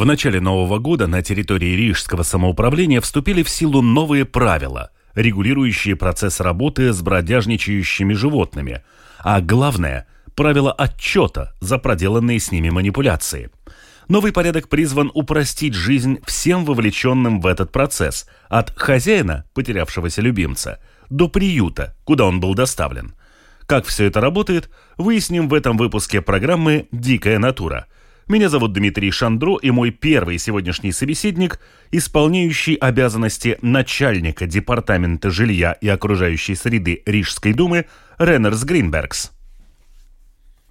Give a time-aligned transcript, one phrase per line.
[0.00, 6.40] В начале Нового года на территории Рижского самоуправления вступили в силу новые правила, регулирующие процесс
[6.40, 8.82] работы с бродяжничающими животными,
[9.18, 13.50] а главное– правила отчета за проделанные с ними манипуляции.
[14.08, 20.78] Новый порядок призван упростить жизнь всем вовлеченным в этот процесс, от хозяина, потерявшегося любимца,
[21.10, 23.12] до приюта, куда он был доставлен.
[23.66, 27.86] Как все это работает, выясним в этом выпуске программы «Дикая натура»,
[28.30, 35.88] меня зовут Дмитрий Шандро, и мой первый сегодняшний собеседник– исполняющий обязанности начальника Департамента жилья и
[35.88, 37.86] окружающей среды Рижской думы
[38.18, 39.32] Реннерс Гринбергс.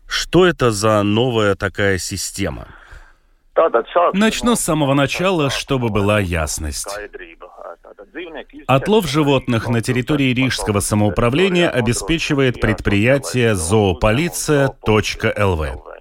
[0.08, 2.70] Что это за новая такая система?
[4.14, 6.88] Начну с самого начала, чтобы была ясность.
[8.68, 15.99] Отлов животных на территории Рижского самоуправления обеспечивает предприятие зоополиция.лв.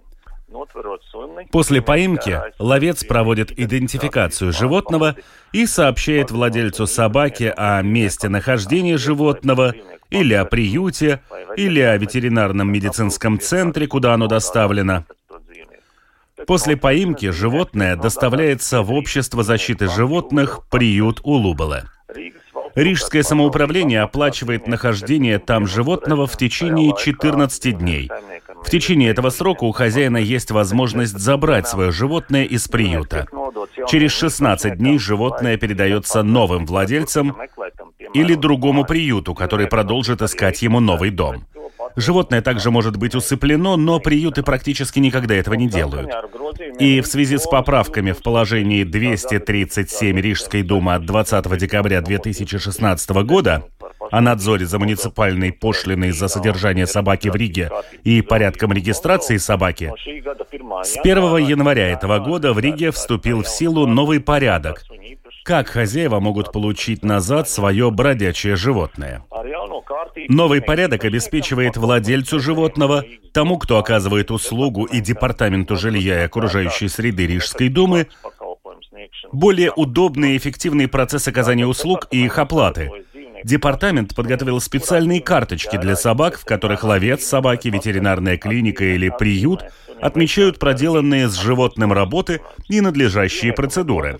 [1.50, 5.16] После поимки ловец проводит идентификацию животного
[5.52, 9.74] и сообщает владельцу собаки о месте нахождения животного
[10.10, 11.20] или о приюте,
[11.56, 15.04] или о ветеринарном медицинском центре, куда оно доставлено.
[16.46, 21.84] После поимки животное доставляется в Общество защиты животных приют Улубала.
[22.74, 28.10] Рижское самоуправление оплачивает нахождение там животного в течение 14 дней–
[28.64, 33.26] в течение этого срока у хозяина есть возможность забрать свое животное из приюта.
[33.88, 37.36] Через 16 дней животное передается новым владельцам
[38.14, 41.46] или другому приюту, который продолжит искать ему новый дом.
[41.96, 46.10] Животное также может быть усыплено, но приюты практически никогда этого не делают.
[46.78, 53.64] И в связи с поправками в положении 237 Рижской думы от 20 декабря 2016 года
[54.10, 57.70] о надзоре за муниципальной пошлиной за содержание собаки в Риге
[58.04, 59.92] и порядком регистрации собаки,
[60.82, 64.84] с 1 января этого года в Риге вступил в силу новый порядок,
[65.48, 69.24] как хозяева могут получить назад свое бродячее животное.
[70.28, 77.26] Новый порядок обеспечивает владельцу животного, тому, кто оказывает услугу и Департаменту жилья и окружающей среды
[77.26, 78.08] Рижской думы,
[79.32, 82.90] более удобный и эффективный процесс оказания услуг и их оплаты–
[83.44, 89.64] Департамент подготовил специальные карточки для собак, в которых ловец собаки, ветеринарная клиника или приют
[90.00, 94.18] отмечают проделанные с животным работы и надлежащие процедуры.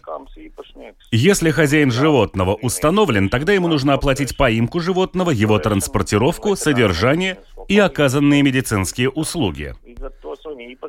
[1.11, 8.43] Если хозяин животного установлен, тогда ему нужно оплатить поимку животного, его транспортировку, содержание и оказанные
[8.43, 9.75] медицинские услуги.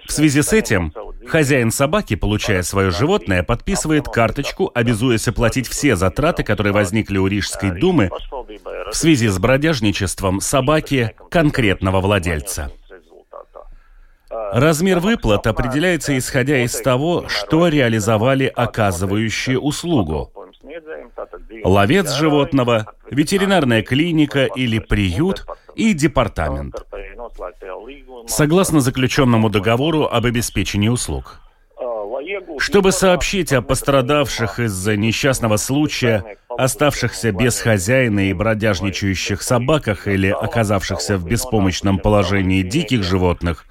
[0.07, 0.93] В связи с этим,
[1.25, 7.71] хозяин собаки, получая свое животное, подписывает карточку, обязуясь оплатить все затраты, которые возникли у Рижской
[7.71, 8.09] думы
[8.91, 12.71] в связи с бродяжничеством собаки конкретного владельца.
[14.29, 20.31] Размер выплат определяется исходя из того, что реализовали оказывающие услугу.
[21.63, 25.45] Ловец животного, ветеринарная клиника или приют
[25.75, 26.75] и департамент
[28.27, 31.41] согласно заключенному договору об обеспечении услуг.
[32.59, 41.17] Чтобы сообщить о пострадавших из-за несчастного случая, оставшихся без хозяина и бродяжничающих собаках или оказавшихся
[41.17, 43.65] в беспомощном положении диких животных,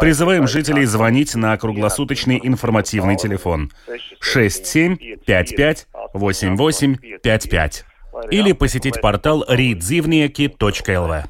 [0.00, 3.72] призываем жителей звонить на круглосуточный информативный телефон
[4.20, 7.84] 6755 8855
[8.30, 11.24] или посетить портал ridzivnieki.lv.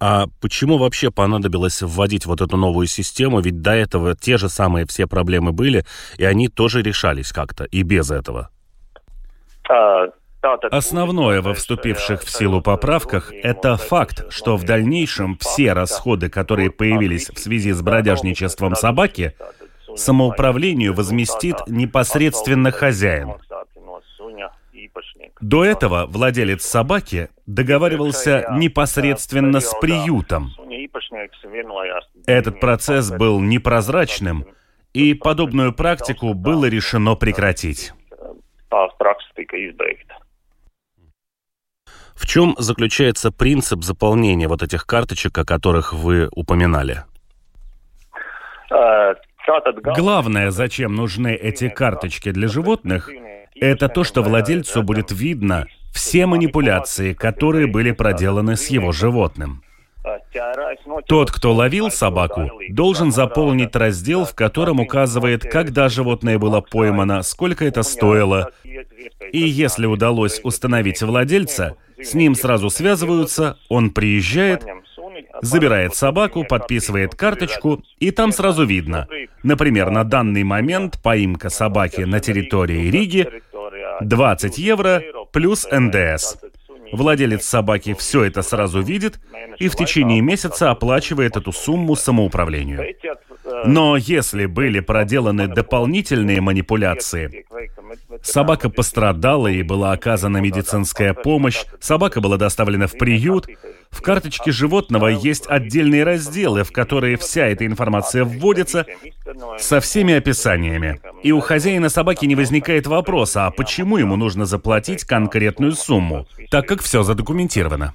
[0.00, 3.40] А почему вообще понадобилось вводить вот эту новую систему?
[3.40, 5.86] Ведь до этого те же самые все проблемы были,
[6.18, 8.51] и они тоже решались как-то, и без этого.
[10.70, 17.30] Основное во вступивших в силу поправках– это факт, что в дальнейшем все расходы, которые появились
[17.30, 19.36] в связи с бродяжничеством собаки,
[19.94, 23.34] самоуправлению возместит непосредственно хозяин.
[25.40, 30.50] До этого владелец собаки договаривался непосредственно с приютом.
[32.26, 34.46] Этот процесс был непрозрачным,
[34.92, 37.92] и подобную практику было решено прекратить.
[42.14, 47.04] В чем заключается принцип заполнения вот этих карточек, о которых вы упоминали?
[49.96, 53.10] Главное, зачем нужны эти карточки для животных,
[53.54, 59.62] это то, что владельцу будет видно все манипуляции, которые были проделаны с его животным.
[61.06, 67.64] Тот, кто ловил собаку, должен заполнить раздел, в котором указывает, когда животное было поймано, сколько
[67.64, 68.50] это стоило.
[69.32, 74.64] И если удалось установить владельца, с ним сразу связываются, он приезжает,
[75.40, 79.06] забирает собаку, подписывает карточку, и там сразу видно.
[79.42, 83.28] Например, на данный момент поимка собаки на территории Риги
[84.00, 85.02] 20 евро
[85.32, 86.38] плюс НДС.
[86.92, 89.18] Владелец собаки все это сразу видит
[89.58, 92.84] и в течение месяца оплачивает эту сумму самоуправлению.
[93.64, 97.44] Но если были проделаны дополнительные манипуляции,
[98.22, 103.46] собака пострадала и была оказана медицинская помощь, собака была доставлена в приют,
[103.90, 108.86] в карточке животного есть отдельные разделы, в которые вся эта информация вводится
[109.58, 111.00] со всеми описаниями.
[111.22, 116.66] И у хозяина собаки не возникает вопроса, а почему ему нужно заплатить конкретную сумму, так
[116.66, 117.94] как все задокументировано.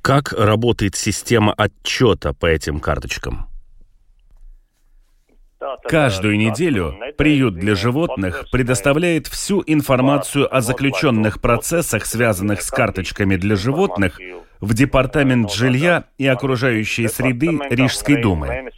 [0.00, 3.49] Как работает система отчета по этим карточкам?
[5.88, 13.56] Каждую неделю приют для животных предоставляет всю информацию о заключенных процессах, связанных с карточками для
[13.56, 14.18] животных,
[14.60, 18.70] в Департамент жилья и окружающей среды Рижской думы.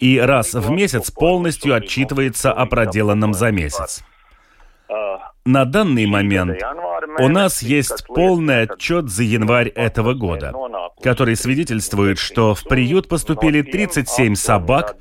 [0.00, 4.04] И раз в месяц полностью отчитывается о проделанном за месяц.
[5.44, 6.60] На данный момент
[7.18, 10.52] у нас есть полный отчет за январь этого года,
[11.02, 14.96] который свидетельствует, что в приют поступили 37 собак,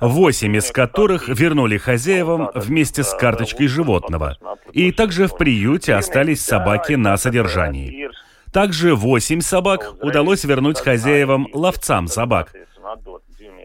[0.00, 4.36] восемь из которых вернули хозяевам вместе с карточкой животного.
[4.72, 8.08] И также в приюте остались собаки на содержании.
[8.52, 12.52] Также восемь собак удалось вернуть хозяевам ловцам собак.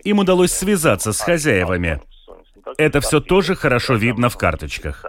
[0.04, 2.02] Им удалось связаться с хозяевами.
[2.78, 5.06] Это все тоже хорошо видно в карточках.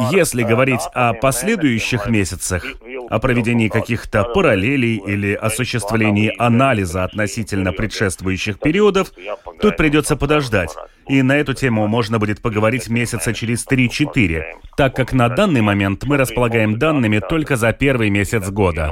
[0.00, 2.64] Если говорить о последующих месяцах,
[3.08, 9.12] о проведении каких-то параллелей или осуществлении анализа относительно предшествующих периодов,
[9.60, 10.74] тут придется подождать.
[11.06, 14.42] И на эту тему можно будет поговорить месяца через 3-4,
[14.76, 18.90] так как на данный момент мы располагаем данными только за первый месяц года.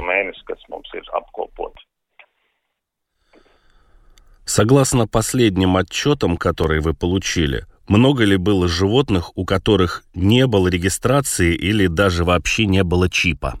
[4.45, 11.53] Согласно последним отчетам, которые вы получили, много ли было животных, у которых не было регистрации
[11.53, 13.59] или даже вообще не было чипа?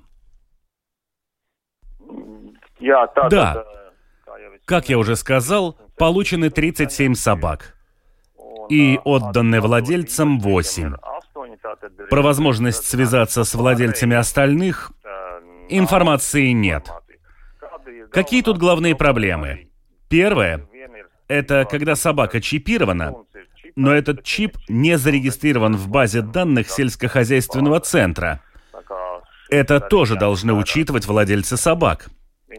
[3.29, 3.65] Да.
[4.65, 7.75] Как я уже сказал, получены 37 собак.
[8.69, 10.95] И отданы владельцам 8.
[12.09, 14.91] Про возможность связаться с владельцами остальных
[15.69, 16.89] информации нет.
[18.11, 19.69] Какие тут главные проблемы?
[20.07, 20.67] Первое–
[21.27, 23.15] это когда собака чипирована,
[23.75, 28.41] но этот чип не зарегистрирован в базе данных сельскохозяйственного центра.
[29.49, 32.09] Это тоже должны учитывать владельцы собак.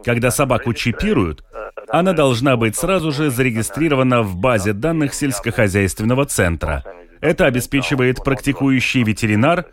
[0.03, 1.43] Когда собаку чипируют,
[1.89, 6.83] она должна быть сразу же зарегистрирована в базе данных сельскохозяйственного центра.
[7.21, 9.65] Это обеспечивает практикующий ветеринар,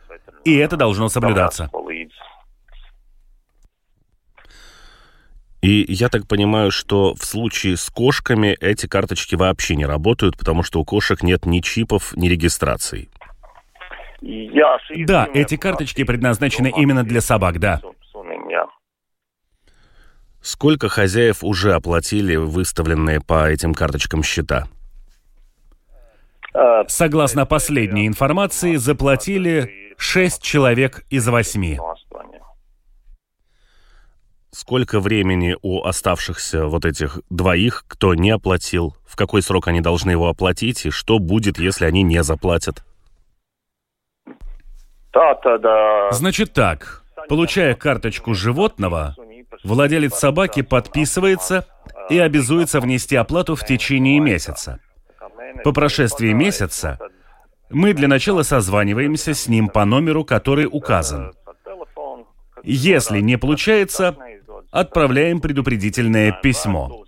[0.44, 1.70] и это должно соблюдаться.
[5.62, 10.64] И я так понимаю, что в случае с кошками эти карточки вообще не работают, потому
[10.64, 13.08] что у кошек нет ни чипов, ни регистраций.
[14.20, 17.80] Да, эти карточки предназначены именно для собак, да.
[20.40, 24.66] Сколько хозяев уже оплатили выставленные по этим карточкам счета?
[26.88, 31.78] Согласно последней информации, заплатили 6 человек из 8.
[34.54, 38.94] Сколько времени у оставшихся вот этих двоих, кто не оплатил?
[39.06, 40.84] В какой срок они должны его оплатить?
[40.84, 42.84] И что будет, если они не заплатят?
[46.10, 49.16] Значит так, получая карточку животного,
[49.64, 51.66] владелец собаки подписывается
[52.10, 54.80] и обязуется внести оплату в течение месяца.
[55.64, 56.98] По прошествии месяца
[57.70, 61.32] мы для начала созваниваемся с ним по номеру, который указан.
[62.64, 64.16] Если не получается,
[64.72, 67.04] отправляем предупредительное письмо.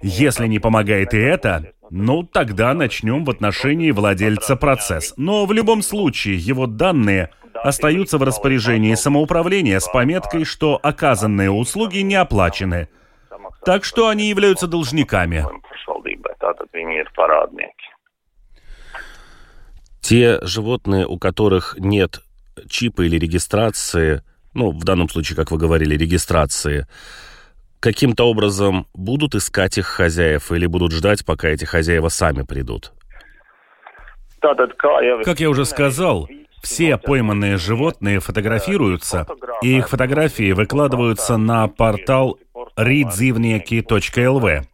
[0.00, 5.14] Если не помогает и это, ну тогда начнем в отношении владельца процесс.
[5.16, 11.98] Но в любом случае его данные остаются в распоряжении самоуправления с пометкой, что оказанные услуги
[11.98, 12.88] не оплачены.
[13.64, 15.44] Так что они являются должниками.
[20.00, 22.20] Те животные, у которых нет
[22.68, 24.22] чипа или регистрации,
[24.54, 26.86] ну, в данном случае, как вы говорили, регистрации,
[27.80, 32.92] каким-то образом будут искать их хозяев или будут ждать, пока эти хозяева сами придут?
[35.24, 36.28] Как я уже сказал,
[36.62, 39.26] все пойманные животные фотографируются,
[39.62, 42.38] и их фотографии выкладываются на портал
[42.76, 44.64] ridzivnieki.lv.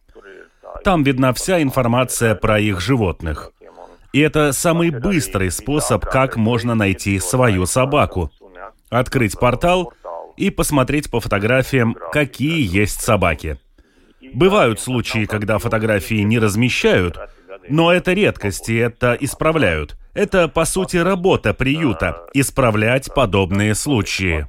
[0.83, 3.51] Там видна вся информация про их животных.
[4.13, 8.31] И это самый быстрый способ, как можно найти свою собаку.
[8.89, 9.93] Открыть портал
[10.37, 13.59] и посмотреть по фотографиям, какие есть собаки.
[14.33, 17.17] Бывают случаи, когда фотографии не размещают,
[17.69, 19.97] но это редкость, и это исправляют.
[20.13, 24.47] Это, по сути, работа приюта– исправлять подобные случаи.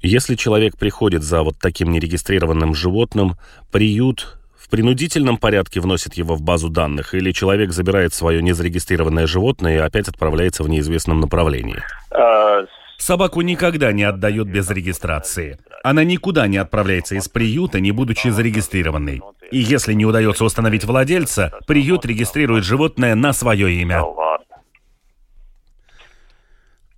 [0.00, 3.36] Если человек приходит за вот таким нерегистрированным животным,
[3.72, 4.37] приют
[4.68, 9.78] в принудительном порядке вносит его в базу данных, или человек забирает свое незарегистрированное животное и
[9.78, 11.82] опять отправляется в неизвестном направлении?
[12.10, 12.66] А,
[12.98, 15.58] Собаку никогда не отдают без регистрации.
[15.82, 19.22] Она никуда не отправляется из приюта, не будучи зарегистрированной.
[19.50, 24.02] И если не удается установить владельца, приют регистрирует животное на свое имя.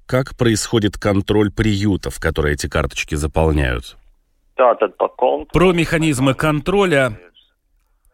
[0.07, 3.97] Как происходит контроль приютов, которые эти карточки заполняют?
[5.53, 7.17] Про механизмы контроля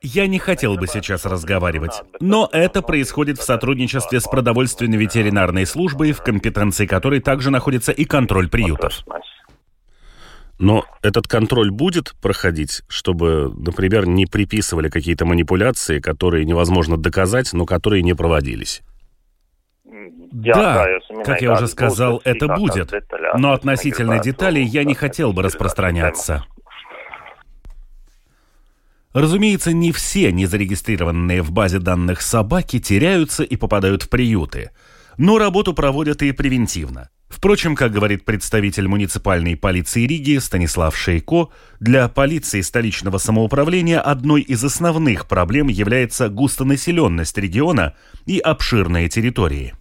[0.02, 6.12] я не хотел бы сейчас разговаривать, но это происходит в сотрудничестве с продовольственной ветеринарной службой,
[6.12, 9.04] в компетенции которой также находится и контроль приютов.
[10.58, 17.66] Но этот контроль будет проходить, чтобы, например, не приписывали какие-то манипуляции, которые невозможно доказать, но
[17.66, 18.82] которые не проводились.
[19.84, 20.86] Да,
[21.24, 22.92] как я уже сказал, это будет.
[23.36, 26.44] Но относительно деталей я не хотел бы распространяться.
[29.16, 34.72] Разумеется, не все незарегистрированные в базе данных собаки теряются и попадают в приюты.
[35.16, 37.08] Но работу проводят и превентивно.
[37.30, 41.48] Впрочем, как говорит представитель муниципальной полиции Риги Станислав Шейко,
[41.80, 47.94] для полиции столичного самоуправления одной из основных проблем является густонаселенность региона
[48.26, 49.72] и обширные территории.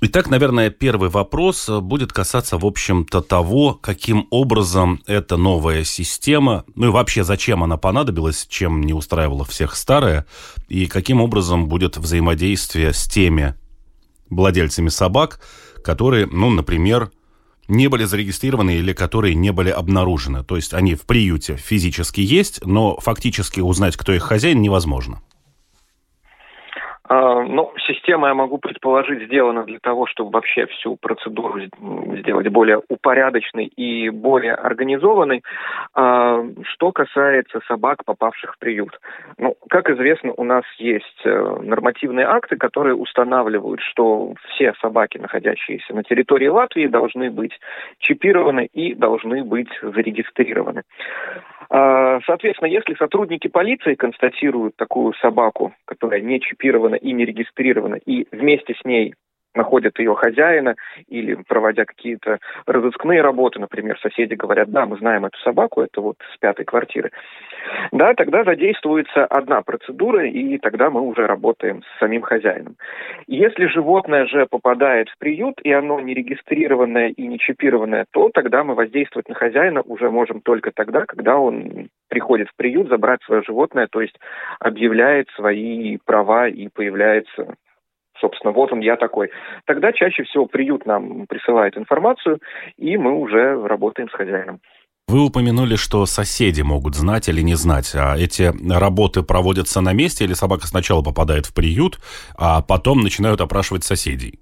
[0.00, 6.86] Итак, наверное, первый вопрос будет касаться, в общем-то, того, каким образом эта новая система, ну
[6.86, 10.24] и вообще зачем она понадобилась, чем не устраивала всех старая,
[10.68, 13.56] и каким образом будет взаимодействие с теми
[14.30, 15.40] владельцами собак,
[15.82, 17.10] которые, ну, например,
[17.66, 20.44] не были зарегистрированы или которые не были обнаружены.
[20.44, 25.22] То есть они в приюте физически есть, но фактически узнать, кто их хозяин, невозможно.
[27.08, 31.58] А, ну, система, я могу предположить, сделана для того, чтобы вообще всю процедуру
[32.18, 35.42] сделать более упорядоченной и более организованной.
[35.94, 39.00] А, что касается собак, попавших в приют.
[39.38, 45.94] Ну, как известно, у нас есть э, нормативные акты, которые устанавливают, что все собаки, находящиеся
[45.94, 47.52] на территории Латвии, должны быть
[47.98, 50.82] чипированы и должны быть зарегистрированы.
[51.70, 58.26] А, соответственно, если сотрудники полиции констатируют такую собаку, которая не чипирована и не регистрирована, и
[58.32, 59.14] вместе с ней
[59.58, 60.76] находят ее хозяина
[61.08, 66.16] или проводя какие-то разыскные работы, например, соседи говорят, да, мы знаем эту собаку, это вот
[66.34, 67.10] с пятой квартиры,
[67.92, 72.76] да, тогда задействуется одна процедура, и тогда мы уже работаем с самим хозяином.
[73.26, 78.64] Если животное же попадает в приют, и оно не регистрированное и не чипированное, то тогда
[78.64, 83.42] мы воздействовать на хозяина уже можем только тогда, когда он приходит в приют забрать свое
[83.42, 84.18] животное, то есть
[84.60, 87.54] объявляет свои права и появляется
[88.20, 89.30] собственно, вот он, я такой.
[89.66, 92.40] Тогда чаще всего приют нам присылает информацию,
[92.76, 94.60] и мы уже работаем с хозяином.
[95.08, 100.24] Вы упомянули, что соседи могут знать или не знать, а эти работы проводятся на месте
[100.24, 101.98] или собака сначала попадает в приют,
[102.36, 104.40] а потом начинают опрашивать соседей?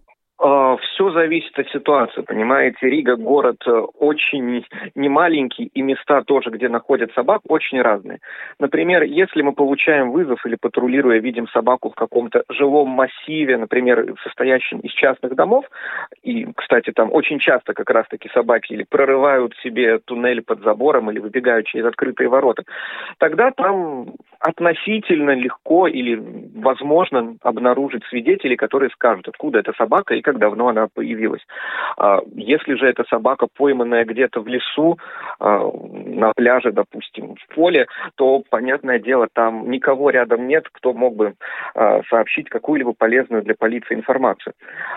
[0.97, 2.79] Все зависит от ситуации, понимаете.
[2.89, 8.21] Рига город э, очень немаленький, и места тоже, где находят собак, очень разные.
[8.59, 14.81] Например, если мы получаем вызов или патрулируя видим собаку в каком-то жилом массиве, например, состоящем
[14.81, 15.67] из частных домов,
[16.23, 21.19] и, кстати, там очень часто как раз-таки собаки или прорывают себе туннель под забором, или
[21.19, 22.63] выбегают через открытые ворота,
[23.19, 26.19] тогда там относительно легко или
[26.55, 31.43] возможно обнаружить свидетелей, которые скажут, откуда эта собака и как давно она появилась.
[31.97, 34.99] А, если же эта собака пойманная где-то в лесу,
[35.39, 41.17] а, на пляже, допустим, в поле, то, понятное дело, там никого рядом нет, кто мог
[41.17, 41.35] бы
[41.75, 44.55] а, сообщить какую-либо полезную для полиции информацию.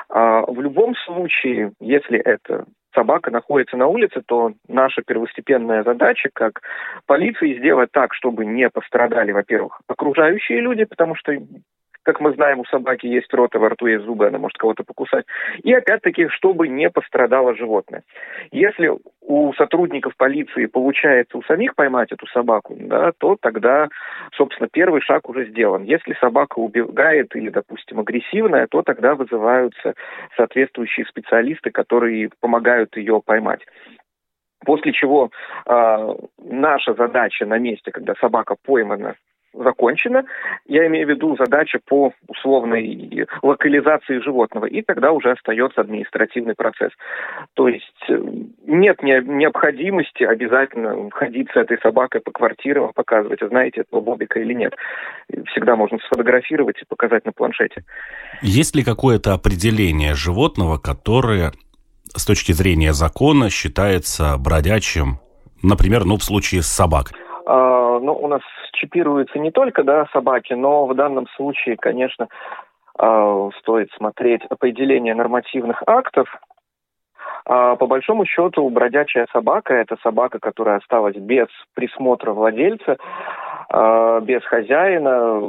[0.09, 6.61] В любом случае, если это собака находится на улице, то наша первостепенная задача как
[7.05, 11.33] полиции сделать так, чтобы не пострадали, во-первых, окружающие люди, потому что
[12.09, 14.83] как мы знаем, у собаки есть рот, а во рту есть зубы, она может кого-то
[14.83, 15.25] покусать.
[15.61, 18.01] И опять-таки, чтобы не пострадало животное.
[18.51, 23.89] Если у сотрудников полиции получается у самих поймать эту собаку, да, то тогда,
[24.35, 25.83] собственно, первый шаг уже сделан.
[25.83, 29.93] Если собака убегает или, допустим, агрессивная, то тогда вызываются
[30.35, 33.61] соответствующие специалисты, которые помогают ее поймать.
[34.65, 35.29] После чего
[35.67, 39.13] э, наша задача на месте, когда собака поймана,
[39.53, 40.25] закончена.
[40.67, 44.65] Я имею в виду задача по условной локализации животного.
[44.65, 46.91] И тогда уже остается административный процесс.
[47.53, 48.17] То есть э,
[48.65, 54.53] нет необходимости обязательно ходить с этой собакой по квартирам, показывать, а знаете этого Бобика или
[54.53, 54.75] нет.
[55.47, 57.83] Всегда можно сфотографировать и показать на планшете.
[58.41, 61.51] Есть ли какое-то определение животного, которое
[62.15, 65.19] с точки зрения закона считается бродячим,
[65.61, 67.15] например, ну, в случае с собакой?
[67.51, 68.41] А, ну, у нас
[68.73, 72.27] чипируются не только да, собаки, но в данном случае, конечно,
[72.95, 76.27] а, стоит смотреть определение нормативных актов.
[77.45, 82.97] А, по большому счету, бродячая собака– это собака, которая осталась без присмотра владельца,
[83.71, 85.41] без хозяина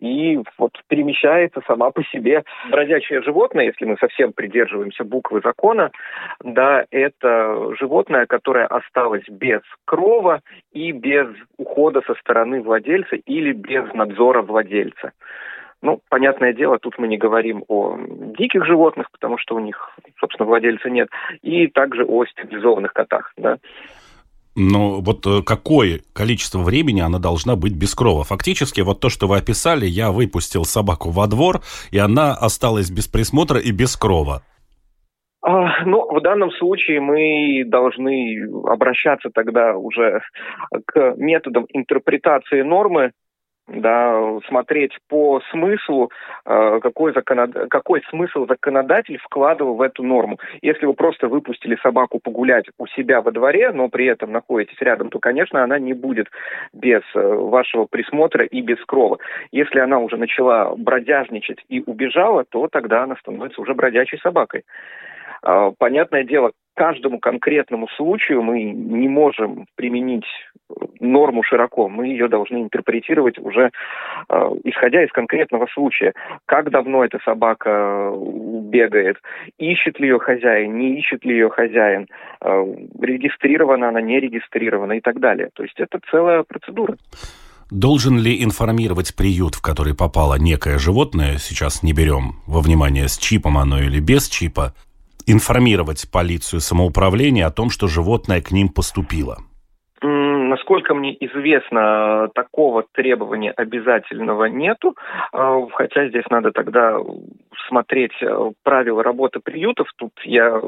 [0.00, 2.44] и вот перемещается сама по себе.
[2.70, 5.90] Бродячее животное, если мы совсем придерживаемся буквы закона,
[6.42, 10.40] да, это животное, которое осталось без крова
[10.72, 15.12] и без ухода со стороны владельца или без надзора владельца.
[15.84, 17.98] Ну, понятное дело, тут мы не говорим о
[18.38, 21.08] диких животных, потому что у них, собственно, владельца нет,
[21.42, 23.58] и также о стерилизованных котах, да.
[24.56, 28.22] Но вот э, какое количество времени она должна быть без крова?
[28.24, 33.08] Фактически, вот то, что вы описали, я выпустил собаку во двор, и она осталась без
[33.08, 34.42] присмотра и без крова.
[35.42, 40.22] А, ну, в данном случае мы должны обращаться тогда уже
[40.86, 43.12] к методам интерпретации нормы
[43.66, 46.10] да, смотреть по смыслу,
[46.44, 47.68] э, какой, законод...
[47.70, 50.38] какой смысл законодатель вкладывал в эту норму.
[50.60, 55.08] Если вы просто выпустили собаку погулять у себя во дворе, но при этом находитесь рядом,
[55.08, 56.28] то, конечно, она не будет
[56.72, 59.18] без э, вашего присмотра и без крова.
[59.50, 64.64] Если она уже начала бродяжничать и убежала, то тогда она становится уже бродячей собакой.
[65.44, 70.24] А, понятное дело, каждому конкретному случаю мы не можем применить
[70.98, 71.88] норму широко.
[71.88, 73.70] Мы ее должны интерпретировать уже
[74.28, 76.14] э, исходя из конкретного случая.
[76.46, 79.18] Как давно эта собака бегает,
[79.58, 82.08] ищет ли ее хозяин, не ищет ли ее хозяин,
[82.40, 82.64] э,
[83.00, 85.50] регистрирована она, не регистрирована и так далее.
[85.54, 86.96] То есть это целая процедура.
[87.70, 93.18] Должен ли информировать приют, в который попало некое животное, сейчас не берем во внимание, с
[93.18, 94.74] чипом оно или без чипа,
[95.26, 99.38] информировать полицию самоуправления о том, что животное к ним поступило?
[100.02, 104.94] Насколько мне известно, такого требования обязательного нету,
[105.32, 106.98] а, хотя здесь надо тогда
[107.68, 109.88] смотреть э, правила работы приютов.
[109.96, 110.60] Тут я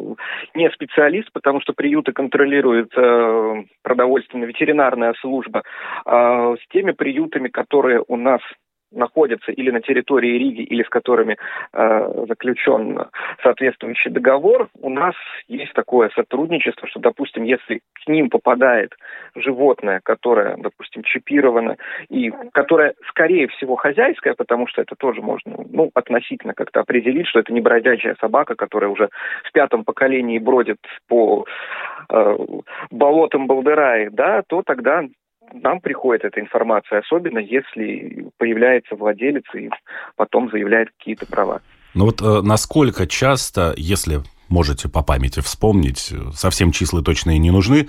[0.55, 5.63] не специалист, потому что приюты контролирует э, продовольственно-ветеринарная служба.
[6.05, 8.41] А с теми приютами, которые у нас
[8.97, 11.37] находятся или на территории Риги, или с которыми
[11.73, 13.07] э, заключен
[13.43, 15.15] соответствующий договор, у нас
[15.49, 18.93] есть такое сотрудничество, что, допустим, если к ним попадает
[19.35, 21.77] животное, которое, допустим, чипировано,
[22.09, 27.41] и которое, скорее всего, хозяйское, потому что это тоже можно, ну, относительно как-то определить, что
[27.41, 29.09] это не бродячая собака, которая уже
[29.45, 30.79] в пятом поколении бродит
[31.09, 31.45] по
[32.11, 32.37] э,
[32.91, 35.05] болотам Балдераи, да, то тогда
[35.53, 39.71] нам приходит эта информация, особенно если появляется владелец и
[40.17, 41.61] потом заявляет какие-то права.
[41.95, 47.89] Ну вот э, насколько часто, если можете по памяти вспомнить, совсем числа точные не нужны,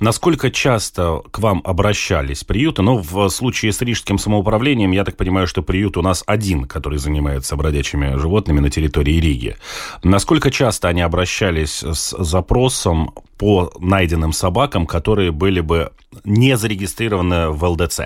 [0.00, 2.82] насколько часто к вам обращались приюты?
[2.82, 6.98] Ну, в случае с рижским самоуправлением, я так понимаю, что приют у нас один, который
[6.98, 9.56] занимается бродячими животными на территории Риги.
[10.02, 15.92] Насколько часто они обращались с запросом по найденным собакам, которые были бы
[16.24, 18.00] не зарегистрированы в ЛДЦ?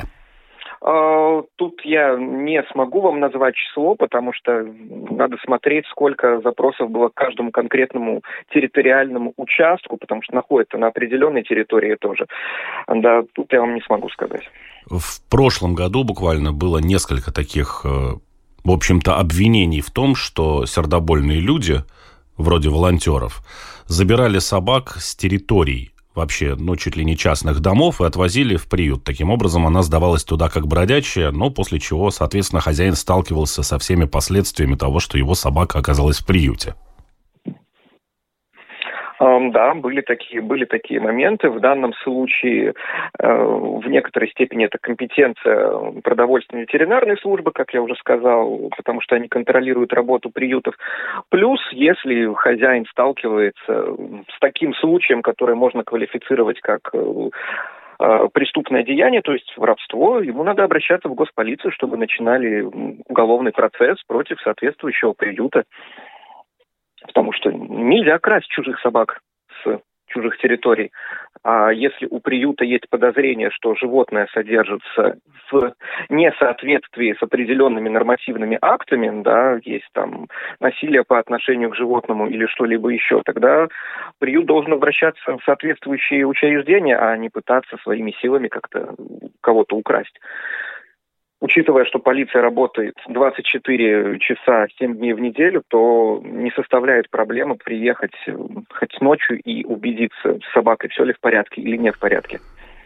[0.89, 4.65] А, тут я не смогу вам назвать число, потому что
[5.11, 8.23] надо смотреть, сколько запросов было к каждому конкретному
[8.55, 12.27] территориальному участку, потому что находится на определенной территории тоже.
[12.87, 14.49] Да, тут я вам не смогу сказать.
[14.89, 17.89] В прошлом году буквально было несколько таких, э,
[18.65, 21.79] в общем-то, обвинений в том, что сердобольные люди,
[22.39, 23.41] вроде волонтеров,
[23.89, 29.05] забирали собак с территорий вообще, ну, чуть ли не частных домов и отвозили в приют.
[29.05, 34.07] Таким образом, она сдавалась туда как бродячая, но после чего, соответственно, хозяин сталкивался со всеми
[34.07, 36.75] последствиями того, что его собака оказалась в приюте.
[39.19, 41.49] Да, были такие, были такие моменты.
[41.49, 42.75] В данном случае
[43.19, 49.17] э, в некоторой степени это компетенция продовольственной ветеринарной службы, как я уже сказал, потому что
[49.17, 50.75] они контролируют работу приютов.
[51.31, 53.97] Плюс, если хозяин сталкивается
[54.29, 57.31] с таким случаем, который можно квалифицировать как э,
[58.01, 62.69] э, преступное деяние, то есть воровство, ему надо обращаться в госполицию, чтобы начинали
[63.09, 65.65] уголовный процесс против соответствующего приюта
[67.07, 69.21] потому что нельзя красть чужих собак
[69.63, 70.93] с чужих территорий.
[71.43, 75.17] А если у приюта есть подозрение, что животное содержится
[75.51, 75.75] в
[76.09, 80.27] несоответствии с определенными нормативными актами, да, есть там
[80.61, 83.69] насилие по отношению к животному или что-либо еще, тогда
[84.19, 88.95] приют должен обращаться в соответствующие учреждения, а не пытаться своими силами как-то
[89.41, 90.19] кого-то украсть
[91.41, 98.15] учитывая, что полиция работает 24 часа 7 дней в неделю, то не составляет проблемы приехать
[98.27, 98.33] э,
[98.73, 102.41] хоть ночью и убедиться с собакой, все ли в порядке или не в порядке.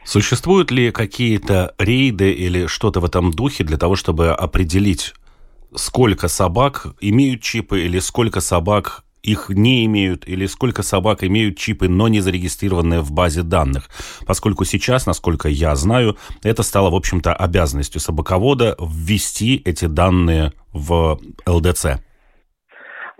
[0.05, 5.15] Существуют ли какие-то рейды или что-то в этом духе для того, чтобы определить,
[5.75, 11.89] сколько собак имеют чипы или сколько собак их не имеют, или сколько собак имеют чипы,
[11.89, 13.89] но не зарегистрированные в базе данных.
[14.27, 21.21] Поскольку сейчас, насколько я знаю, это стало, в общем-то, обязанностью собаковода ввести эти данные в
[21.47, 22.01] ЛДЦ.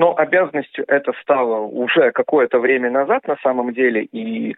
[0.01, 4.55] Но обязанностью это стало уже какое-то время назад на самом деле, и э,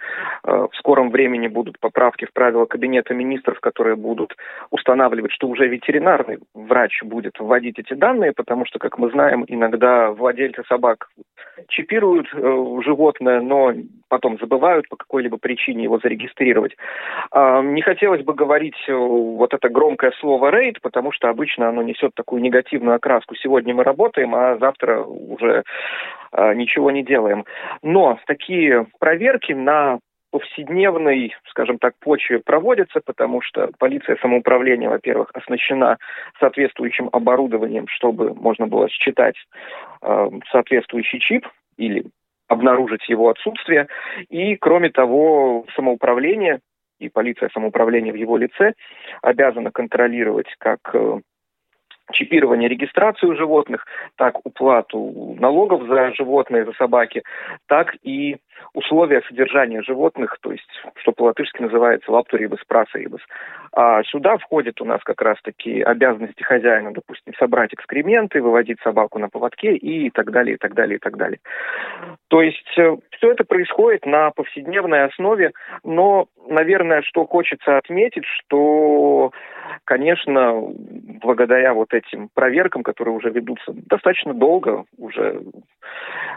[0.46, 4.36] в скором времени будут поправки в правила Кабинета министров, которые будут
[4.70, 10.12] устанавливать, что уже ветеринарный врач будет вводить эти данные, потому что, как мы знаем, иногда
[10.12, 11.08] владельцы собак
[11.68, 13.72] чипируют э, животное, но
[14.08, 16.76] потом забывают по какой-либо причине его зарегистрировать.
[17.34, 21.82] Э, не хотелось бы говорить э, вот это громкое слово «рейд», потому что обычно оно
[21.82, 23.34] несет такую негативную окраску.
[23.34, 25.02] Сегодня мы работаем, а завтра
[25.32, 25.64] уже
[26.32, 27.44] э, ничего не делаем.
[27.82, 29.98] Но такие проверки на
[30.32, 35.98] повседневной, скажем так, почве проводятся, потому что полиция самоуправления, во-первых, оснащена
[36.40, 39.36] соответствующим оборудованием, чтобы можно было считать
[40.00, 42.04] э, соответствующий чип или
[42.48, 43.88] обнаружить его отсутствие.
[44.30, 46.60] И, кроме того, самоуправление
[46.98, 48.72] и полиция самоуправления в его лице
[49.22, 51.20] обязана контролировать как э,
[52.12, 53.86] чипирование, регистрацию животных,
[54.16, 57.22] так уплату налогов за животные, за собаки,
[57.66, 58.36] так и
[58.74, 63.20] условия содержания животных, то есть, что по-латышски называется лаптурибус, прасаибус.
[63.74, 69.28] А сюда входят у нас как раз-таки обязанности хозяина, допустим, собрать экскременты, выводить собаку на
[69.28, 71.38] поводке и так далее, и так далее, и так далее.
[72.28, 75.52] То есть э, все это происходит на повседневной основе,
[75.84, 79.32] но, наверное, что хочется отметить, что,
[79.84, 80.62] конечно,
[81.22, 85.42] благодаря вот этим проверкам, которые уже ведутся достаточно долго, уже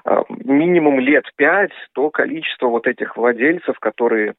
[0.06, 4.36] э, минимум лет пять, то количество вот этих владельцев, которые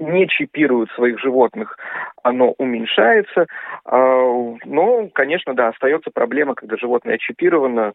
[0.00, 1.76] не чипируют своих животных,
[2.22, 3.46] оно уменьшается.
[3.84, 7.92] А, но, конечно, да, остается проблема, когда животное чипировано,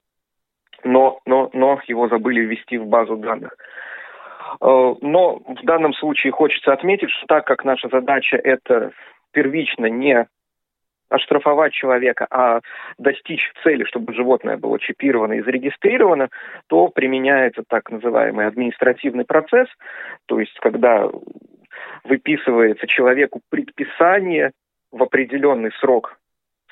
[0.84, 3.56] но, но, но его забыли ввести в базу данных.
[4.62, 8.92] А, но в данном случае хочется отметить, что так как наша задача это
[9.32, 10.28] первично не
[11.10, 12.62] оштрафовать человека, а
[12.98, 16.30] достичь цели, чтобы животное было чипировано и зарегистрировано,
[16.68, 19.68] то применяется так называемый административный процесс,
[20.28, 21.10] то есть когда
[22.04, 24.52] выписывается человеку предписание
[24.92, 26.18] в определенный срок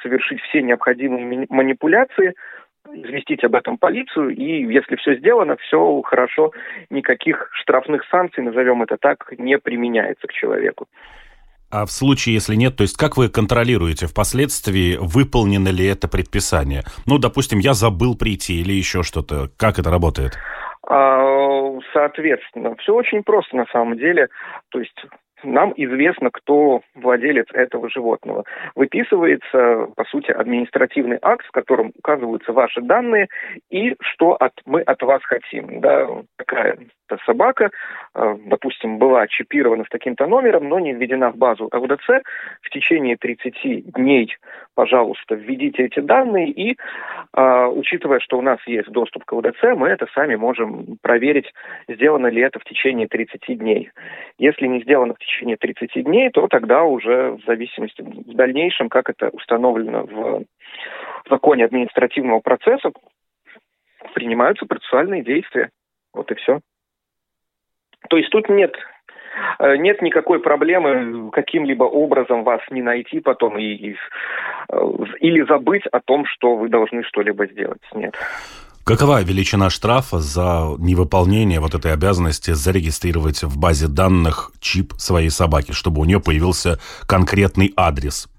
[0.01, 2.33] совершить все необходимые манипуляции,
[2.93, 6.51] известить об этом полицию, и если все сделано, все хорошо,
[6.89, 10.87] никаких штрафных санкций, назовем это так, не применяется к человеку.
[11.69, 16.83] А в случае, если нет, то есть как вы контролируете впоследствии, выполнено ли это предписание?
[17.05, 19.49] Ну, допустим, я забыл прийти или еще что-то.
[19.57, 20.37] Как это работает?
[20.89, 24.29] А, соответственно, все очень просто на самом деле.
[24.69, 24.95] То есть
[25.43, 28.45] нам известно, кто владелец этого животного.
[28.75, 33.27] Выписывается, по сути, административный акт, в котором указываются ваши данные
[33.69, 35.81] и что от, мы от вас хотим.
[35.81, 36.77] Да, такая
[37.25, 37.71] собака,
[38.13, 42.23] э, допустим, была чипирована с таким-то номером, но не введена в базу ЛДЦ,
[42.61, 44.35] в течение 30 дней,
[44.75, 46.77] пожалуйста, введите эти данные и,
[47.33, 51.53] э, учитывая, что у нас есть доступ к ЛДЦ, мы это сами можем проверить,
[51.87, 53.91] сделано ли это в течение 30 дней.
[54.37, 59.09] Если не сделано в течение 30 дней, то тогда уже в зависимости в дальнейшем, как
[59.09, 60.43] это установлено в
[61.29, 62.91] законе административного процесса,
[64.13, 65.69] принимаются процессуальные действия.
[66.13, 66.59] Вот и все.
[68.09, 68.75] То есть тут нет
[69.59, 73.95] э, нет никакой проблемы каким-либо образом вас не найти потом и, и,
[74.69, 74.79] э,
[75.19, 77.81] или забыть о том, что вы должны что-либо сделать.
[77.93, 78.15] Нет.
[78.87, 85.73] Какова величина штрафа за невыполнение вот этой обязанности зарегистрировать в базе данных чип своей собаки,
[85.73, 88.29] чтобы у нее появился конкретный адрес?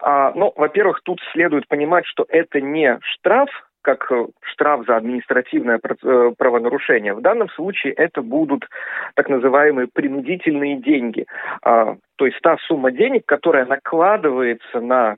[0.00, 3.48] А, ну, во-первых, тут следует понимать, что это не штраф,
[3.86, 7.14] как э, штраф за административное э, правонарушение.
[7.14, 8.68] В данном случае это будут
[9.14, 11.24] так называемые принудительные деньги.
[11.62, 15.16] А, то есть та сумма денег, которая накладывается на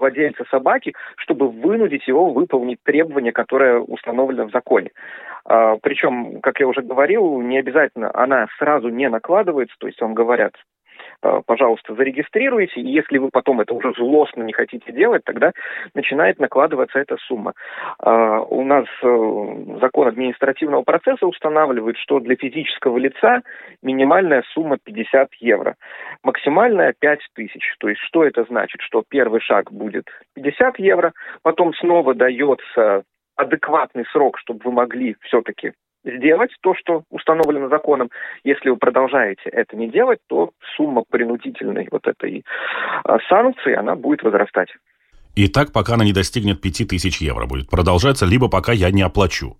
[0.00, 4.90] владельца собаки, чтобы вынудить его выполнить требования, которое установлено в законе.
[5.44, 10.14] А, причем, как я уже говорил, не обязательно она сразу не накладывается, то есть вам
[10.14, 10.54] говорят,
[11.46, 15.52] пожалуйста, зарегистрируйте, и если вы потом это уже злостно не хотите делать, тогда
[15.94, 17.54] начинает накладываться эта сумма.
[18.02, 23.42] Э, у нас э, закон административного процесса устанавливает, что для физического лица
[23.82, 25.76] минимальная сумма 50 евро,
[26.22, 27.74] максимальная 5 тысяч.
[27.78, 28.80] То есть что это значит?
[28.80, 30.04] Что первый шаг будет
[30.34, 33.02] 50 евро, потом снова дается
[33.36, 35.72] адекватный срок, чтобы вы могли все-таки
[36.04, 38.10] сделать то, что установлено законом.
[38.44, 42.44] Если вы продолжаете это не делать, то сумма принудительной вот этой
[43.04, 44.68] а, санкции, она будет возрастать.
[45.34, 49.56] И так, пока она не достигнет 5000 евро будет продолжаться, либо пока я не оплачу.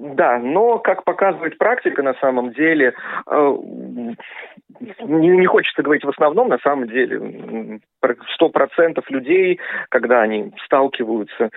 [0.00, 2.94] Да, но, как показывает практика, на самом деле,
[3.26, 3.56] э,
[4.80, 7.80] не, не хочется говорить в основном, на самом деле,
[8.32, 9.58] сто процентов людей,
[9.88, 11.50] когда они сталкиваются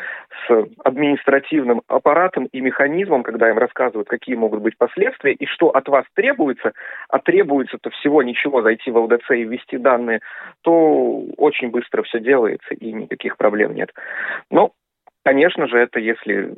[0.48, 5.88] с административным аппаратом и механизмом, когда им рассказывают, какие могут быть последствия и что от
[5.88, 6.72] вас требуется,
[7.10, 10.22] а требуется-то всего ничего зайти в ЛДЦ и ввести данные,
[10.62, 13.92] то очень быстро все делается и никаких проблем нет.
[14.50, 14.72] Но
[15.24, 16.54] Конечно же, это если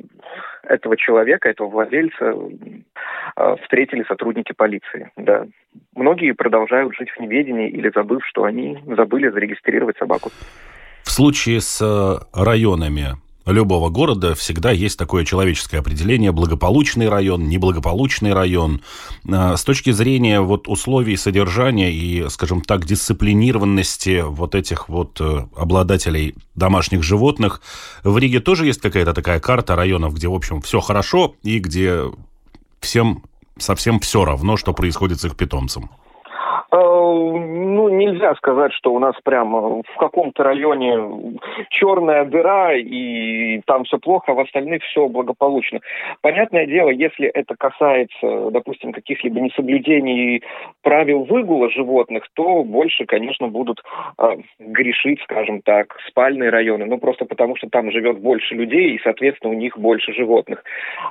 [0.62, 2.32] этого человека, этого владельца
[3.36, 5.10] э, встретили сотрудники полиции.
[5.16, 5.46] Да.
[5.94, 10.30] Многие продолжают жить в неведении или забыв, что они забыли зарегистрировать собаку.
[11.02, 18.32] В случае с э, районами любого города всегда есть такое человеческое определение благополучный район, неблагополучный
[18.32, 18.82] район.
[19.30, 25.46] А, с точки зрения вот условий содержания и, скажем так, дисциплинированности вот этих вот э,
[25.56, 27.60] обладателей домашних животных,
[28.02, 32.02] в Риге тоже есть какая-то такая карта районов, где, в общем, все хорошо и где
[32.80, 33.22] всем
[33.58, 35.90] совсем все равно, что происходит с их питомцем?
[36.74, 41.38] Э, ну, нельзя сказать, что у нас прямо в каком-то районе
[41.70, 45.78] черная дыра, и там все плохо, а в остальных все благополучно.
[46.20, 50.42] Понятное дело, если это касается, допустим, каких-либо несоблюдений
[50.82, 53.80] правил выгула животных, то больше, конечно, будут
[54.18, 56.86] э, грешить, скажем так, спальные районы.
[56.86, 60.64] Ну, просто потому, что там живет больше людей, и, соответственно, у них больше животных.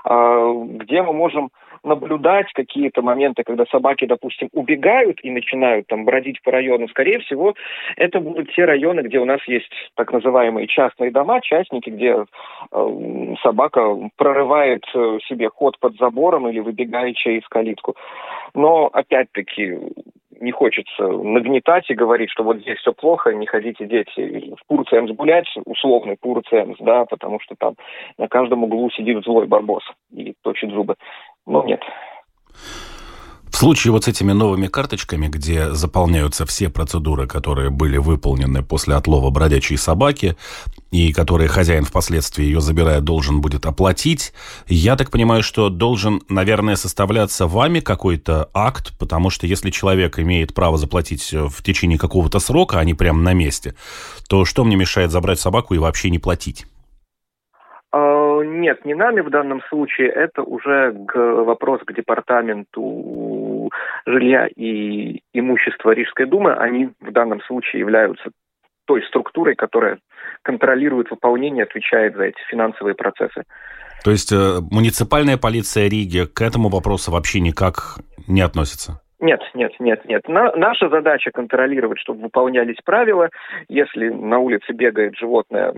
[0.04, 1.52] А, где мы можем
[1.84, 7.54] наблюдать какие-то моменты, когда собаки, допустим, убегают и начинают там бродить по району, скорее всего,
[7.98, 12.26] это будут те районы, где у нас есть так называемые частные дома, частники, где
[12.72, 17.96] э, собака прорывает э, себе ход под забором или выбегает через калитку.
[18.54, 19.80] Но, опять-таки,
[20.44, 25.12] не хочется нагнетать и говорить, что вот здесь все плохо, не ходите дети в Пурцемс
[25.12, 27.76] гулять, условный Пурцемс, да, потому что там
[28.18, 30.96] на каждом углу сидит злой барбос и точит зубы.
[31.46, 31.80] Ну, нет.
[33.54, 38.96] В случае вот с этими новыми карточками, где заполняются все процедуры, которые были выполнены после
[38.96, 40.36] отлова бродячей собаки,
[40.90, 44.34] и которые хозяин впоследствии ее забирая должен будет оплатить,
[44.68, 50.56] я так понимаю, что должен, наверное, составляться вами какой-то акт, потому что если человек имеет
[50.56, 53.76] право заплатить в течение какого-то срока, а не прямо на месте,
[54.28, 56.66] то что мне мешает забрать собаку и вообще не платить?
[58.44, 60.10] Нет, не нами в данном случае.
[60.10, 63.72] Это уже к, вопрос к департаменту
[64.06, 66.54] жилья и имущества Рижской думы.
[66.54, 68.32] Они в данном случае являются
[68.86, 70.00] той структурой, которая
[70.42, 73.44] контролирует выполнение, отвечает за эти финансовые процессы.
[74.04, 79.03] То есть э, муниципальная полиция Риги к этому вопросу вообще никак не относится?
[79.24, 80.28] Нет, нет, нет, нет.
[80.28, 83.30] На, наша задача контролировать, чтобы выполнялись правила.
[83.70, 85.74] Если на улице бегает животное,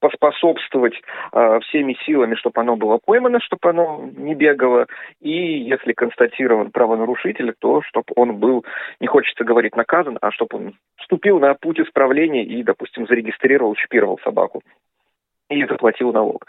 [0.00, 0.94] поспособствовать
[1.34, 4.86] э, всеми силами, чтобы оно было поймано, чтобы оно не бегало.
[5.20, 8.64] И если констатирован правонарушитель, то чтобы он был,
[8.98, 14.18] не хочется говорить наказан, а чтобы он вступил на путь исправления и, допустим, зарегистрировал, чипировал
[14.24, 14.62] собаку
[15.50, 16.46] и заплатил налог.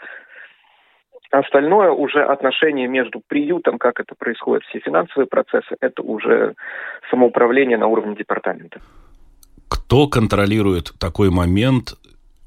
[1.30, 6.54] Остальное уже отношение между приютом, как это происходит, все финансовые процессы, это уже
[7.10, 8.80] самоуправление на уровне департамента.
[9.68, 11.94] Кто контролирует такой момент,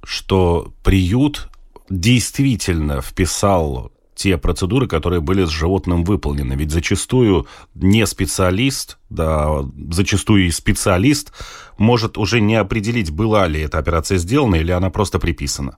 [0.03, 1.49] что приют
[1.89, 6.53] действительно вписал те процедуры, которые были с животным выполнены.
[6.53, 11.33] Ведь зачастую не специалист, да, зачастую и специалист
[11.77, 15.77] может уже не определить, была ли эта операция сделана или она просто приписана.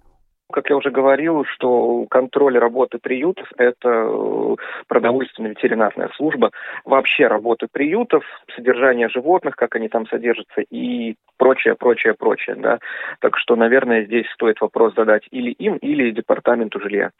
[0.54, 4.56] Как я уже говорил, что контроль работы приютов– это э,
[4.88, 6.52] продовольственная ветеринарная служба,
[6.86, 8.24] вообще работы приютов,
[8.56, 12.56] содержание животных, как они там содержатся и прочее, прочее, прочее.
[12.56, 12.80] Да?
[13.20, 17.12] Так что, наверное, здесь стоит вопрос задать или им, или департаменту жилья.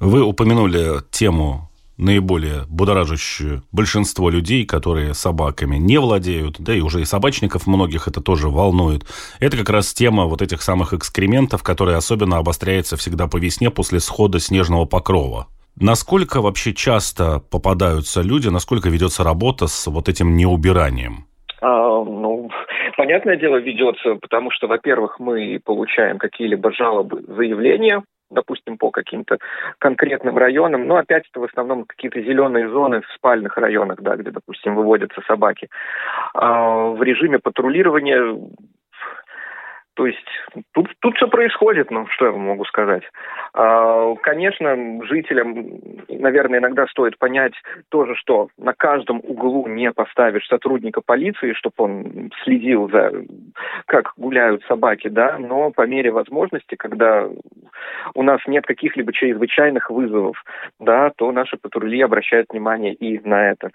[0.00, 7.04] Вы упомянули тему наиболее будоражащую большинство людей, которые собаками не владеют, да и уже и
[7.04, 9.04] собачников многих это тоже волнует.
[9.40, 14.00] Это как раз тема вот этих самых экскрементов, которая особенно обостряется всегда по весне после
[14.00, 15.46] схода снежного покрова.
[15.78, 21.26] Насколько вообще часто попадаются люди, насколько ведется работа с вот этим неубиранием?
[21.60, 22.50] А, ну,
[22.96, 29.38] понятное дело, ведется, потому что, во-первых, мы получаем какие-либо жалобы, заявления допустим, по каким-то
[29.78, 34.30] конкретным районам, но опять это в основном какие-то зеленые зоны в спальных районах, да, где,
[34.30, 35.68] допустим, выводятся собаки.
[36.34, 38.36] А в режиме патрулирования
[39.96, 40.28] то есть
[40.74, 43.02] тут, тут все происходит, ну что я могу сказать.
[43.54, 45.54] А, конечно, жителям,
[46.08, 47.54] наверное, иногда стоит понять
[47.88, 53.10] тоже, что на каждом углу не поставишь сотрудника полиции, чтобы он следил за,
[53.86, 57.26] как гуляют собаки, да, но по мере возможности, когда
[58.14, 60.36] у нас нет каких-либо чрезвычайных вызовов,
[60.78, 63.70] да, то наши патрули обращают внимание и на это.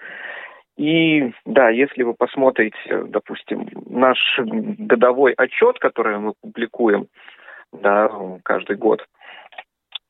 [0.77, 7.07] И да, если вы посмотрите, допустим, наш годовой отчет, который мы публикуем
[7.71, 8.09] да,
[8.43, 9.05] каждый год,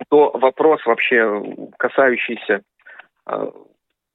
[0.10, 1.44] то вопрос вообще
[1.78, 2.62] касающийся
[3.28, 3.52] э,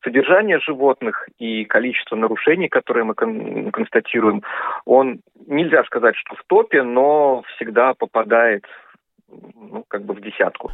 [0.02, 4.42] содержания животных и количество нарушений, которые мы кон- констатируем,
[4.84, 8.64] он нельзя сказать, что в топе, но всегда попадает
[9.28, 10.70] ну, как бы в десятку.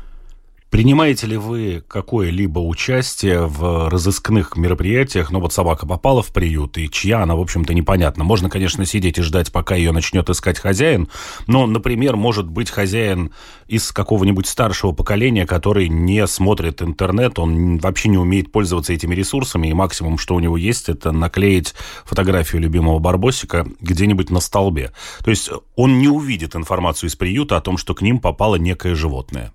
[0.73, 5.31] Принимаете ли вы какое-либо участие в разыскных мероприятиях?
[5.31, 8.25] Ну вот собака попала в приют, и чья она, в общем-то, непонятно.
[8.25, 11.09] Можно, конечно, сидеть и ждать, пока ее начнет искать хозяин,
[11.47, 13.33] но, например, может быть хозяин
[13.69, 19.69] из какого-нибудь старшего поколения, который не смотрит интернет, он вообще не умеет пользоваться этими ресурсами,
[19.69, 21.75] и максимум, что у него есть, это наклеить
[22.07, 24.93] фотографию любимого барбосика где-нибудь на столбе.
[25.23, 28.95] То есть он не увидит информацию из приюта о том, что к ним попало некое
[28.95, 29.53] животное.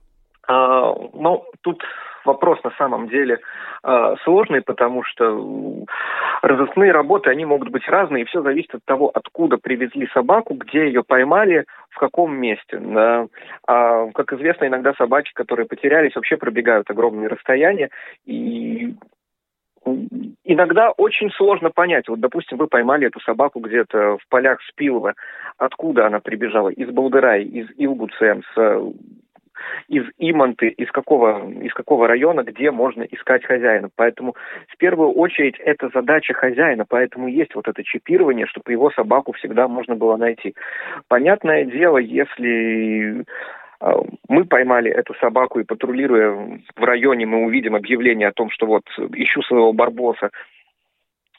[0.48, 1.84] А, ну, тут
[2.26, 3.40] вопрос на самом деле
[3.84, 5.86] э, сложный, потому что
[6.42, 10.88] разыскные работы, они могут быть разные, и все зависит от того, откуда привезли собаку, где
[10.88, 12.80] ее поймали, в каком месте.
[13.68, 17.90] А, как известно, иногда собаки, которые потерялись, вообще пробегают огромные расстояния,
[18.26, 18.94] и
[20.44, 22.08] иногда очень сложно понять.
[22.08, 25.14] Вот, допустим, вы поймали эту собаку где-то в полях Спилова.
[25.58, 26.70] Откуда она прибежала?
[26.70, 28.46] Из Балдырай, из Илгуцемс,
[29.88, 33.89] из Иманты, из какого, из какого района, где можно искать хозяина.
[33.96, 34.36] Поэтому
[34.67, 39.67] в первую очередь это задача хозяина, поэтому есть вот это чипирование, чтобы его собаку всегда
[39.67, 40.56] можно было найти.
[41.08, 43.26] Понятное дело, если
[43.80, 48.65] а, мы поймали эту собаку и патрулируя в районе, мы увидим объявление о том, что
[48.65, 50.32] вот ищу своего барбоса,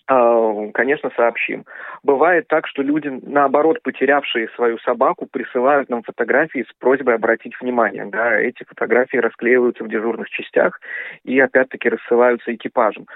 [0.09, 1.64] конечно, сообщим.
[2.03, 8.07] Бывает так, что люди, наоборот, потерявшие свою собаку, присылают нам фотографии с просьбой обратить внимание.
[8.07, 10.81] Да, эти фотографии расклеиваются в дежурных частях
[11.25, 13.07] и, опять-таки, рассылаются экипажем.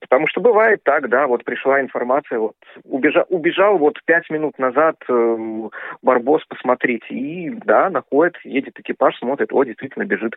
[0.00, 4.96] Потому что бывает так, да, вот пришла информация, вот убежал, убежал вот пять минут назад
[5.08, 5.68] э,
[6.02, 10.34] Барбос, посмотрите, и да, находит, едет экипаж, смотрит, о, действительно бежит.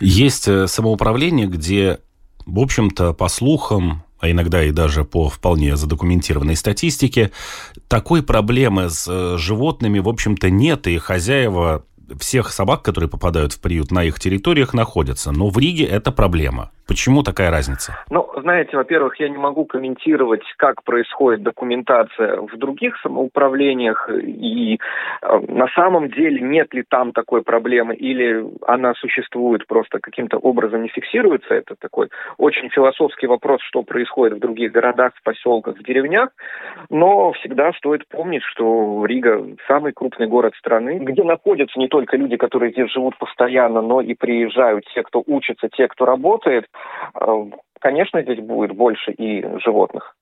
[0.00, 1.98] Есть э, самоуправление, где,
[2.46, 7.30] в общем-то, по слухам, а иногда и даже по вполне задокументированной статистике,
[7.88, 11.84] такой проблемы с э, животными, в общем-то, нет, и хозяева
[12.18, 15.30] всех собак, которые попадают в приют, на их территориях находятся.
[15.30, 16.70] Но в Риге это проблема.
[16.88, 18.02] Почему такая разница?
[18.10, 24.78] Ну, знаете, во-первых, я не могу комментировать, как происходит документация в других самоуправлениях, и
[25.20, 30.82] э, на самом деле нет ли там такой проблемы, или она существует, просто каким-то образом
[30.82, 31.54] не фиксируется.
[31.54, 36.30] Это такой очень философский вопрос, что происходит в других городах, в поселках, в деревнях.
[36.88, 42.38] Но всегда стоит помнить, что Рига самый крупный город страны, где находятся не только люди,
[42.38, 46.64] которые здесь живут постоянно, но и приезжают те, кто учится, те, кто работает.
[47.14, 47.26] Э,
[47.80, 50.14] конечно, здесь будет больше и животных.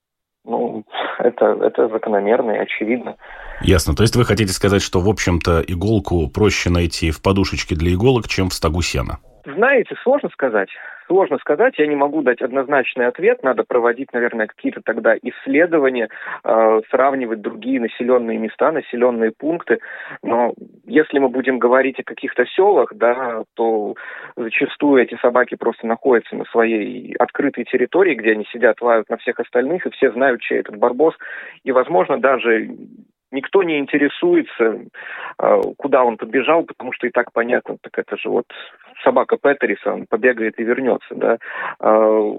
[0.45, 0.85] Ну,
[1.19, 3.17] это, это закономерно и очевидно.
[3.63, 3.97] Ясно.
[3.97, 8.29] То есть вы хотите сказать, что, в общем-то, иголку проще найти в подушечке для иголок,
[8.29, 9.19] чем в стогу сена?
[9.47, 10.69] Знаете, сложно сказать.
[11.07, 13.45] Сложно сказать, я не могу дать однозначный ответ.
[13.45, 16.09] Надо проводить, наверное, какие-то тогда исследования,
[16.43, 19.79] э, сравнивать другие населенные места, населенные пункты.
[20.25, 20.53] Но
[20.85, 23.95] если мы будем говорить о каких-то селах, да, то
[24.37, 29.39] зачастую эти собаки просто находятся на своей открытой территории, где они сидят, лают на всех
[29.39, 31.15] остальных, и все знают, чей этот барбос.
[31.63, 32.69] И, возможно, даже
[33.31, 34.81] никто не интересуется,
[35.39, 38.47] э, куда он подбежал, потому что и так понятно, так это же вот
[39.05, 41.39] собака Петериса, он побегает и вернется, да.
[41.81, 42.33] Э,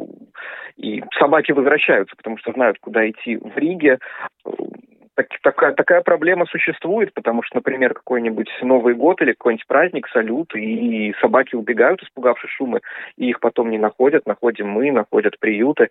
[0.78, 4.00] и собаки возвращаются, потому что знают, куда идти в Риге
[5.18, 10.56] так, такая, такая проблема существует, потому что, например, какой-нибудь Новый год или какой-нибудь праздник, салют,
[10.56, 12.82] и собаки убегают, испугавшись шума,
[13.18, 15.90] и их потом не находят, находим мы, находят приюты.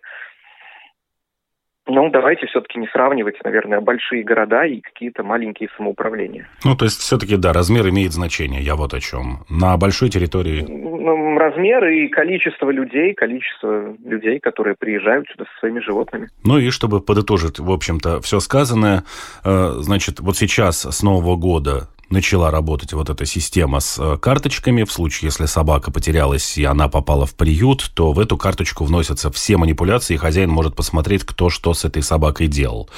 [1.87, 6.49] Ну, давайте все-таки не сравнивать, наверное, большие города и какие-то маленькие самоуправления.
[6.63, 9.45] Ну, то есть все-таки, да, размер имеет значение, я вот о чем.
[9.49, 10.65] На большой территории...
[10.67, 16.27] Ну, размер и количество людей, количество людей, которые приезжают сюда со своими животными.
[16.43, 19.03] Ну и чтобы подытожить, в общем-то, все сказанное,
[19.43, 24.83] э, значит, вот сейчас с Нового года начала работать вот эта система с э, карточками.
[24.83, 29.31] В случае, если собака потерялась и она попала в приют, то в эту карточку вносятся
[29.31, 32.89] все манипуляции, и хозяин может посмотреть, кто что с этой собакой делал.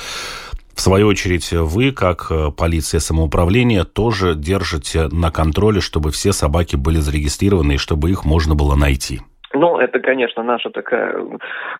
[0.73, 6.77] В свою очередь, вы, как э, полиция самоуправления, тоже держите на контроле, чтобы все собаки
[6.77, 9.19] были зарегистрированы и чтобы их можно было найти.
[9.53, 11.21] Ну, это, конечно, наша такая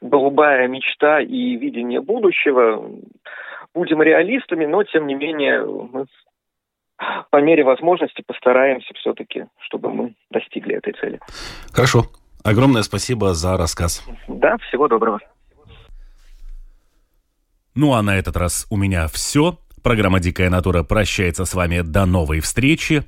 [0.02, 2.92] голубая мечта и видение будущего.
[3.74, 6.06] Будем реалистами, но, тем не менее, мы
[7.32, 11.20] по мере возможности постараемся все-таки, чтобы мы достигли этой цели.
[11.72, 12.06] Хорошо.
[12.44, 14.04] Огромное спасибо за рассказ.
[14.28, 15.20] Да, всего доброго.
[17.76, 19.58] Ну а на этот раз у меня все.
[19.84, 23.04] Программа «Дикая натура» прощается с вами до новой встречи.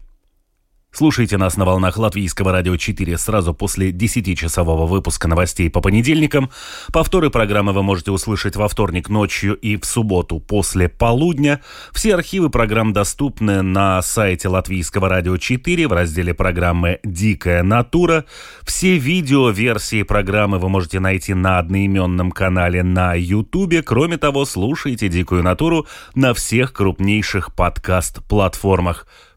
[0.93, 6.49] Слушайте нас на волнах Латвийского радио 4 сразу после 10-часового выпуска новостей по понедельникам.
[6.91, 11.61] Повторы программы вы можете услышать во вторник ночью и в субботу после полудня.
[11.93, 18.25] Все архивы программ доступны на сайте Латвийского радио 4 в разделе программы «Дикая натура».
[18.63, 23.81] Все видео-версии программы вы можете найти на одноименном канале на YouTube.
[23.85, 29.07] Кроме того, слушайте «Дикую натуру» на всех крупнейших подкаст-платформах.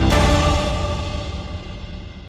[0.00, 0.25] Bye.